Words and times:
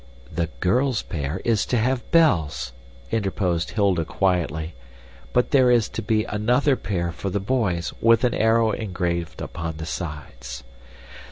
"The 0.33 0.47
girls' 0.61 1.03
pair 1.03 1.41
is 1.45 1.63
to 1.67 1.77
have 1.77 2.09
bells," 2.09 2.73
interposed 3.11 3.69
Hilda 3.69 4.03
quietly, 4.03 4.73
"but 5.31 5.51
there 5.51 5.69
is 5.69 5.87
to 5.89 6.01
be 6.01 6.23
another 6.23 6.75
pair 6.75 7.11
for 7.11 7.29
the 7.29 7.39
boys 7.39 7.93
with 8.01 8.23
an 8.23 8.33
arrow 8.33 8.71
engraved 8.71 9.41
upon 9.43 9.77
the 9.77 9.85
sides." 9.85 10.63